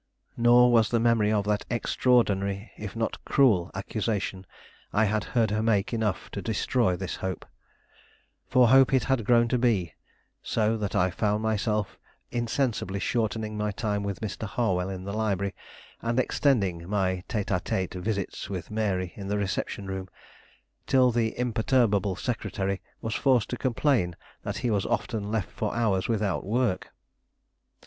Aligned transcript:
Nor 0.35 0.71
was 0.71 0.89
the 0.89 0.99
memory 0.99 1.31
of 1.31 1.45
that 1.45 1.63
extraordinary, 1.69 2.71
if 2.75 2.95
not 2.95 3.23
cruel, 3.23 3.69
accusation 3.75 4.47
I 4.91 5.05
had 5.05 5.23
heard 5.37 5.51
her 5.51 5.61
make 5.61 5.93
enough 5.93 6.31
to 6.31 6.41
destroy 6.41 6.95
this 6.95 7.17
hope 7.17 7.45
for 8.47 8.69
hope 8.69 8.95
it 8.95 9.03
had 9.03 9.23
grown 9.23 9.47
to 9.49 9.59
be 9.59 9.93
so 10.41 10.75
that 10.75 10.95
I 10.95 11.11
found 11.11 11.43
myself 11.43 11.99
insensibly 12.31 12.99
shortening 12.99 13.55
my 13.55 13.69
time 13.69 14.01
with 14.01 14.21
Mr. 14.21 14.45
Harwell 14.47 14.89
in 14.89 15.03
the 15.03 15.13
library, 15.13 15.53
and 16.01 16.19
extending 16.19 16.89
my 16.89 17.23
tete 17.27 17.51
a 17.51 17.59
tete 17.59 17.93
visits 17.93 18.49
with 18.49 18.71
Mary 18.71 19.13
in 19.15 19.27
the 19.27 19.37
reception 19.37 19.85
room, 19.85 20.09
till 20.87 21.11
the 21.11 21.37
imperturbable 21.37 22.15
secretary 22.15 22.81
was 23.01 23.13
forced 23.13 23.51
to 23.51 23.55
complain 23.55 24.15
that 24.41 24.57
he 24.65 24.71
was 24.71 24.87
often 24.87 25.29
left 25.29 25.51
for 25.51 25.75
hours 25.75 26.07
without 26.07 26.43
work. 26.43 26.91